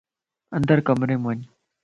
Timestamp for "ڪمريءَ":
0.87-1.21